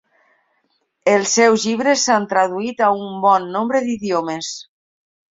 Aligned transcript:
Els 1.11 1.33
seus 1.39 1.65
llibres 1.67 2.05
s'han 2.07 2.25
traduït 2.31 2.81
a 2.85 2.87
un 3.01 3.19
bon 3.27 3.45
nombre 3.57 3.83
d'idiomes. 3.89 4.49